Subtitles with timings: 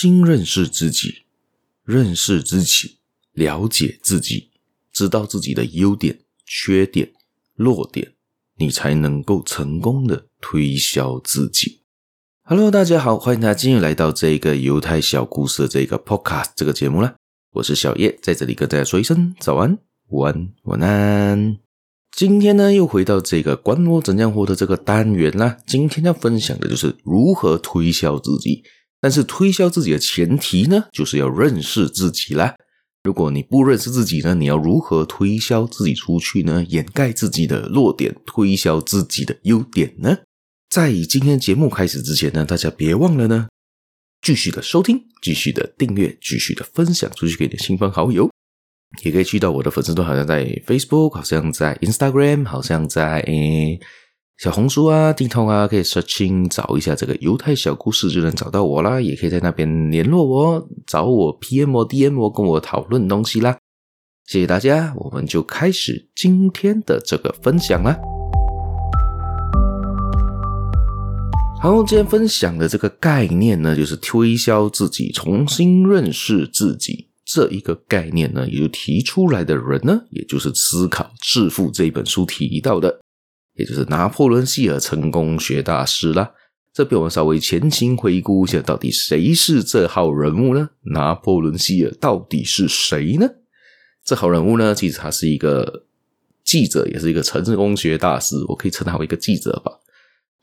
[0.00, 1.24] 新认识自己，
[1.84, 3.00] 认识自己，
[3.34, 4.48] 了解自己，
[4.90, 7.12] 知道自己的优点、缺点、
[7.54, 8.14] 弱点，
[8.56, 11.82] 你才能够成功的推销自己。
[12.44, 17.14] Hello，大家好，欢迎大家今日来到这个犹太小故事的这个 Podcast 这个节目啦。
[17.52, 19.76] 我是小叶，在这里跟大家说一声早安、
[20.08, 21.58] 午安、晚安。
[22.16, 25.58] 今天呢，又回到这个管我怎样活的这个单元啦。
[25.66, 28.64] 今天要分享的就是如何推销自己。
[29.00, 32.54] 但是推销自己的前提呢，就是要认识自己啦。
[33.02, 36.62] 如果你不认识自己呢，你要如何推销自己出去呢？
[36.68, 40.18] 掩盖自己的弱点，推销自己的优点呢？
[40.68, 43.48] 在今天节目开始之前呢，大家别忘了呢，
[44.20, 48.30] 继续的收听，继续的订阅，继续的分享出去给你的亲朋好友。
[49.02, 53.80] 也可以去到我的粉丝团，好像在 Facebook，好像在 Instagram，好像在诶。
[54.40, 58.98] 小红书啊，地图啊，可以 searching 找一下这个犹太小故事，就能找到我啦。
[58.98, 63.58] 也可以在那边联络我，找我 PM 我 DM 我，跟我讨论东西啦。
[64.24, 67.94] 谢谢大家，我们就开始今天的这个分享啦。
[71.60, 83.00] 好，今天分享的这个概念呢，就是推销自己，重新认识自己这一个概念呢，也就提出来的人呢，也就是《思考致富》这一本书提到的。
[83.54, 86.32] 也就是拿破仑希尔成功学大师啦。
[86.72, 90.70] 这边我们稍微前情回顾一下，到底谁是这号人物呢？
[90.92, 93.28] 拿破仑希尔到底是谁呢？
[94.04, 95.84] 这号人物呢，其实他是一个
[96.44, 98.36] 记者，也是一个成功学大师。
[98.48, 99.72] 我可以称他为一个记者吧，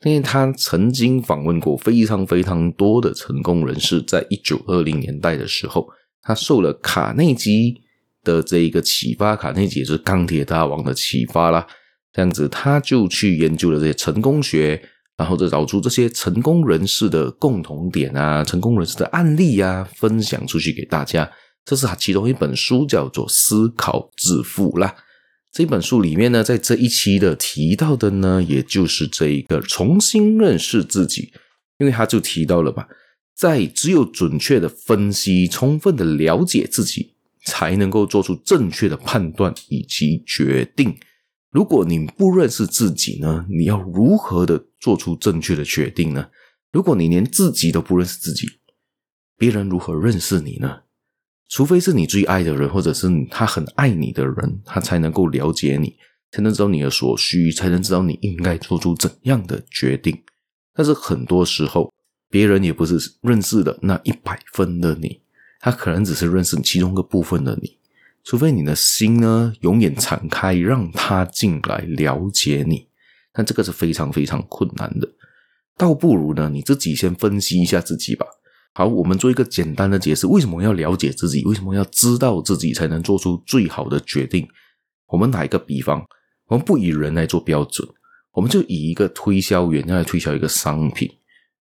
[0.04, 4.02] 因为他曾经访问过非常非常多的成功人士。
[4.02, 5.88] 在一九二零年代的时候，
[6.22, 7.80] 他受了卡内基
[8.22, 11.66] 的这一个启发，卡内基也是钢铁大王的启发啦。
[12.12, 14.82] 这样子，他就去研究了这些成功学，
[15.16, 21.30] 然后再找出这些成功人士的共同点啊，成功人士的案例啊，分享出去给大家。
[21.64, 24.96] 这是他其中一本书，叫做《思考致富》啦。
[25.52, 31.32] 这本书里面呢，在这一期的提到的呢，也就是这一个重新认识自己，
[31.78, 32.88] 因为他就提到了吧，
[33.36, 37.14] 在只有准确的分析、充分的了解自己，
[37.44, 40.96] 才能够做出正确的判断以及决定。
[41.50, 43.46] 如果你不认识自己呢？
[43.48, 46.28] 你要如何的做出正确的决定呢？
[46.70, 48.46] 如果你连自己都不认识自己，
[49.36, 50.80] 别人如何认识你呢？
[51.48, 55.96] 除非是你最爱的人，或者是他很爱你的人，他才能够了解你，
[56.30, 60.22] 才能知道你的所需，才能知道你应该做出怎样的决定。
[60.74, 61.90] 但是很多时候，
[62.28, 65.22] 别人也不是认识的那一百分的你，
[65.60, 67.78] 他可能只是认识其中一个部分的你。
[68.28, 72.86] 除非你的心呢，永远敞开，让他进来了解你，
[73.32, 75.08] 但这个是非常非常困难的。
[75.78, 78.26] 倒不如呢，你自己先分析一下自己吧。
[78.74, 81.42] 好，我们做一个简单的解释：为什么要了解自己？
[81.46, 84.46] 为什么要知道自己才能做出最好的决定？
[85.06, 86.04] 我们打一个比方，
[86.48, 87.88] 我们不以人来做标准，
[88.32, 91.10] 我们就以一个推销员要来推销一个商品。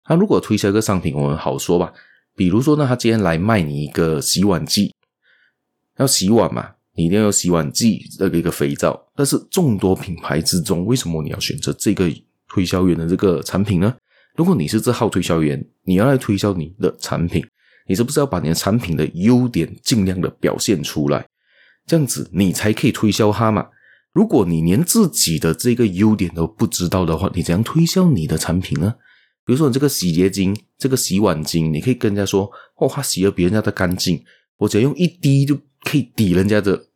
[0.03, 1.93] 他如果推销一个商品，我们好说吧。
[2.35, 4.94] 比如说呢，他今天来卖你一个洗碗机。
[5.99, 9.01] 要洗碗嘛，你一定要有洗碗剂这个一个肥皂。
[9.15, 12.13] 但是众多品牌之中，为什么你要选择这个
[12.49, 13.95] 推销员的这个产品呢？
[14.35, 17.47] 如果你是这号推销员，你要来推销你的产品，
[17.87, 21.25] 你是不是要把你的产品的优点尽量的表现出来？
[21.87, 23.69] 这样子你才可以推销它嘛。
[24.13, 28.95] 如果你连自己的这个优点都不知道的话，你怎样推销你的产品呢？
[29.47, 34.25] 比如说你这个洗洁精、这个洗碗精，你可以跟人家说：“哦，它洗得比人家的干净，
[34.57, 36.87] 我只要用一滴就。”可以抵人家的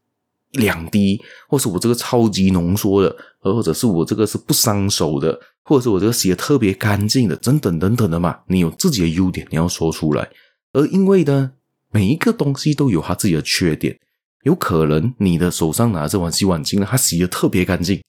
[0.53, 8.41] 两滴，或是我这个超级浓缩的，或者是我这个是不伤手的，或者是我这个洗的特别干净的，等等等等的嘛。
[8.47, 10.29] 你有自己的优点，你要说出来。
[10.73, 11.53] 而因为呢，
[11.91, 13.99] 每一个东西都有它自己的缺点，
[14.45, 18.03] 有可能你的手上拿这碗洗碗精呢，它洗的特别干净，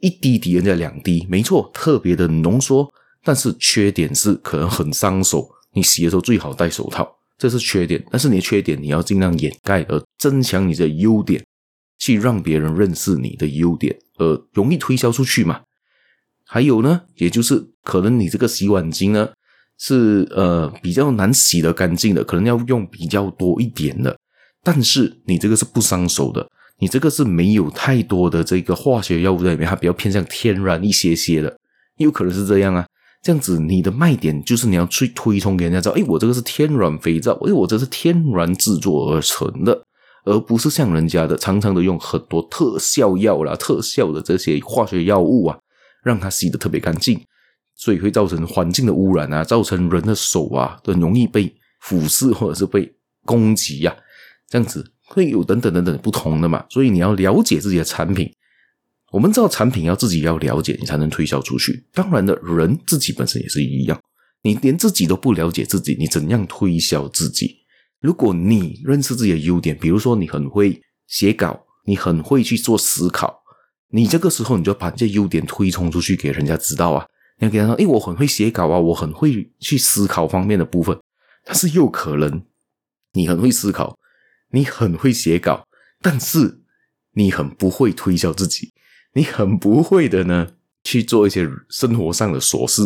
[0.00, 2.90] 一滴抵人家两滴，没错，特别的浓缩，
[3.22, 7.16] 但是缺点是可能很伤手，你洗的时候最好戴手套。
[7.36, 11.44] 这是缺点，但是你的缺点你要尽量掩盖，而增强你的优点，
[11.98, 15.60] 去让别人认识你的优点，而容易推销出去嘛。
[16.46, 19.30] 还有呢，也就是可能你这个洗碗精呢
[19.78, 24.16] 是呃比较难洗的干净的，可能要用比较多一点的，
[24.62, 26.46] 但是你这个是不伤手的，
[26.78, 31.58] 你这个是没有太多的这个化学药物在里面，它比较偏向天然一些些的，
[31.96, 32.86] 有可能是这样啊。
[33.24, 39.82] 这样子，你的卖点就是你要去推崇给人家知道，诶，我这个是天然肥皂，诶，我这是天然制作而成的，
[40.26, 45.58] 而不是像人家的常常的用很多特效药啦、特效的这些化学药物啊，
[46.02, 47.18] 让它洗得特别干净，
[47.74, 51.50] 所以会造成环境的污染啊，造成人的手啊很容易被
[51.80, 52.92] 腐蚀或者是被
[53.24, 53.96] 攻击呀、啊，
[54.50, 56.62] 这样子会有等等等等不同的嘛。
[56.68, 58.30] 所以你要了解自己的产品。
[59.14, 61.86] 我们知道产品要自己要了解，你才能推销出去。
[61.92, 63.96] 当然的，人自己本身也是一样，
[64.42, 67.58] 你连自己都不了解自己，你怎样推销自己？
[68.00, 73.40] 如果你认识自己的优点，比如说你很会写稿，你很会去做思考，
[73.92, 77.06] 你这个时候你就把这优点推崇出去给人家知道啊。
[77.38, 80.98] 你要给他说：“诶，我很会写稿啊，我很会去思考方面的部分。”
[81.46, 82.44] 但是又可能
[83.12, 83.96] 你很会思考，
[84.50, 85.68] 你很会写稿，
[86.02, 86.62] 但是
[87.12, 88.72] 你很不会推销自己。
[89.14, 90.48] 你很不会的呢，
[90.82, 92.82] 去做一些生活上的琐事，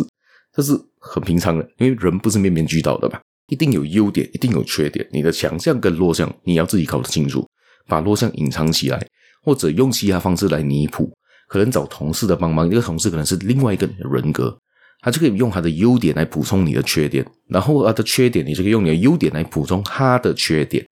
[0.53, 3.19] 这是很平常的，因为人不是面面俱到的吧？
[3.47, 5.07] 一定有优点，一定有缺点。
[5.11, 7.47] 你的强项跟弱项，你要自己搞得清楚，
[7.87, 9.03] 把弱项隐藏起来，
[9.43, 11.11] 或者用其他方式来弥补。
[11.47, 14.55] 可能找同事的帮忙，一个同事可能是另外一个人格，
[15.01, 20.85] 他就可以用他的优点来补充你的缺点，然后他的缺点，你就可以用你的优点来补充他的缺点，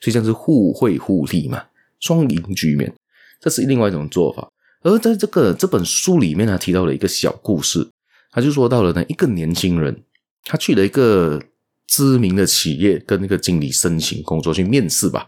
[0.00, 1.60] 所以这样是互惠互利嘛，
[1.98, 2.94] 双赢局面，
[3.40, 4.48] 这是另外一种做法。
[4.84, 7.90] 而在这个这本书里面他，提到了一个小故事，
[8.30, 10.04] 他就说到了呢，一个年轻人，
[10.44, 11.42] 他去了一个
[11.86, 15.26] 知名的企业，跟那个经理申请工作去面试吧。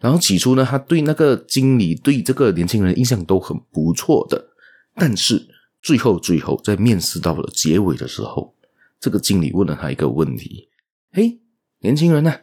[0.00, 4.48] 然后起初呢，他对那个经理对这个年轻人印象都很不错的，
[4.94, 5.48] 但是
[5.80, 8.54] 最后最后在面试到了结尾的时候，
[8.98, 10.68] 这个经理问了他一个问题
[11.14, 11.38] ：“嘿，
[11.78, 12.40] 年轻人呐，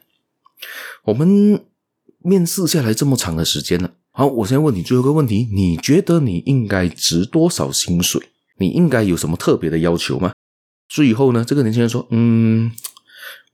[1.03, 1.61] 我们
[2.19, 8.21] 面试下来这么长的时间了。”好，我现在问你最后一个问题：你觉得你应该值多少薪水？
[8.59, 10.31] 你应该有什么特别的要求吗？
[10.87, 12.71] 最后呢，这个年轻人说：“嗯，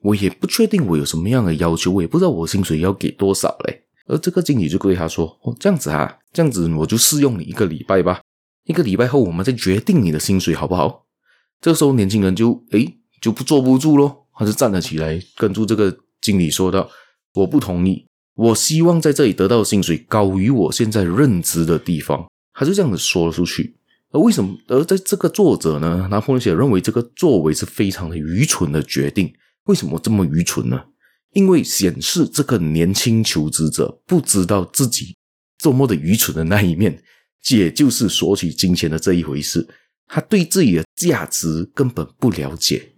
[0.01, 8.19] 我也不确定我有什么样的要求，我也不知道我薪水要给多少嘞。”而这个经理就对他说：“哦，这样子啊，这样子我就试用你一个礼拜吧，
[8.65, 11.05] 一个礼拜后我们再决定你的薪水好不好？”
[11.61, 16.89] 这个时候年轻人就诶就不坐不住咯，他就站了起来，跟住这个经理说道
[17.35, 18.05] ：“我不同意。”
[18.39, 23.75] 我希望在这里得到薪水高于我现在任职的地方，他就这样子说了出去。
[24.11, 24.57] 而为什么？
[24.67, 29.33] 而在这个作者呢，拿破仑写认为这个作为是非常的愚蠢的决定。
[29.65, 30.81] 为什么这么愚蠢呢？
[31.33, 35.15] 因为显示这个年轻求职者不知道自己
[35.61, 37.03] 多么的愚蠢的那一面，
[37.49, 39.67] 也就是索取金钱的这一回事。
[40.07, 42.93] 他对自己的价值根本不了解。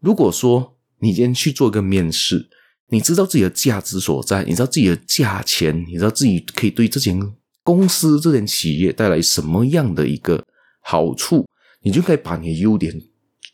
[0.00, 2.50] 如果说你今天去做一个面试，
[2.92, 7.18] 你知道自己的价值所在，你知道自己的价钱，你知道自己可以对这间
[7.64, 10.44] 公司、这间企业带来什么样的一个
[10.82, 11.46] 好处，
[11.80, 12.92] 你就可以把你的优点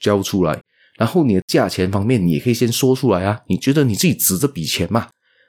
[0.01, 0.61] 交出来，
[0.99, 3.41] 然后你的价钱方面，你也可以先说出来啊。
[3.47, 5.07] 你觉得你自己值这笔钱嘛？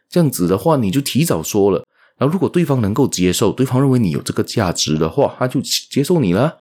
[0.07, 1.83] 这样子的话，你就提早说了。
[2.19, 5.59] 然后如果对方能够接受，对方认为你有这个价值的话，他就
[5.89, 6.59] 接受你了。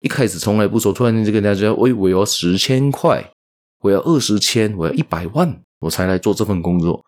[0.00, 3.32] 一开始从来不说，突然间就跟大家说：“喂，我要十千块，
[3.80, 7.04] 我要二十千，我要一百万。”我才来做这份工作，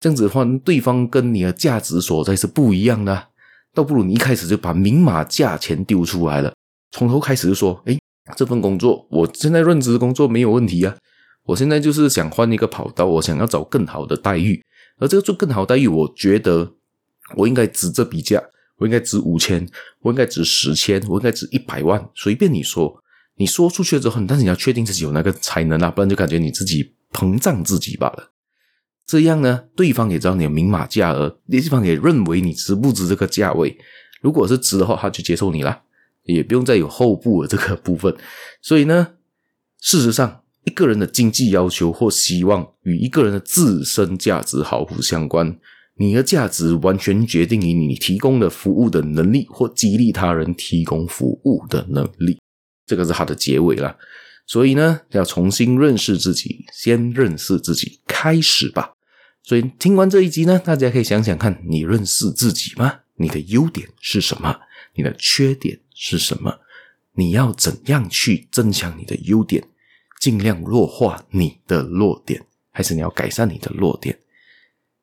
[0.00, 3.28] 这样子的话，对方跟你的价值所在是不一样的，
[3.74, 6.54] 倒不如你一开始就把明码价钱丢出来了，
[6.92, 7.98] 从头开始就说：诶，
[8.34, 10.96] 这份工作我现在任职的工作没有问题啊，
[11.44, 14.64] 我现在就是想换一个跑道，我想要找更好的待遇，
[14.98, 16.72] 而这个做更好待遇，我觉得
[17.36, 18.42] 我应该值这笔价，
[18.78, 19.68] 我应该值五千，
[20.00, 23.02] 我应该值十千，我应该值一百万，随便你说，
[23.36, 26.95] 你说出去之后，但是你要确定自己有那个才能啊，不然就感觉你自己。
[27.16, 28.32] 膨胀自己罢了，
[29.06, 33.78] 这样呢，对方也知道你有明码价额，对方也认为你值不值这个价位。
[34.20, 35.80] 如果是值的话，他就接受你了，
[36.24, 38.14] 也不用再有后部的这个部分。
[38.60, 39.14] 所以呢，
[39.80, 45.58] 事实上，一个人的经济要求或希望与一个人的自身价值毫不相关。
[45.98, 52.38] 你的价值完全决定于你提供的服务的能力或激励他人提供服务的能力。
[52.84, 53.96] 这个是他的结尾了。
[54.46, 58.92] 所以呢，要重新认识自己，先认识自己开始吧。
[59.42, 63.00] 所以听完这一集呢，大家可以想想看，你认识自己吗？
[63.16, 64.56] 你的优点是什么？
[64.94, 66.60] 你的缺点是什么？
[67.14, 69.64] 你要怎样去增强你的优点，
[70.20, 74.18] 尽量弱化你的弱点，还是你要改善你的弱点？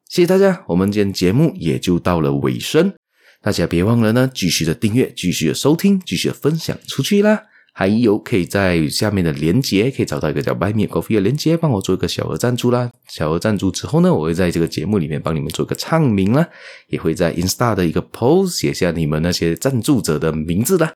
[0.07, 2.93] 谢谢大家，我们今天节目也就到了尾声，
[3.41, 7.43] 大家别忘了呢，继续的订阅，继续的收听，继续的分享出去啦。
[7.73, 12.91] 还有可以在下面的连接可以找到一个叫 Buy Me Coffee 的连接，帮我做一个小额赞助啦。
[13.07, 16.47] 小额赞助之后呢，我会在这个节目里面帮你们做一个唱名啦，
[16.87, 20.93] 也会在 Insta 的一个 post 写下你们那些赞助者的名字啦。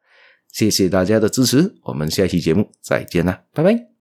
[0.51, 3.96] 谢谢大家的支持，我们下期节目再见啦，拜拜。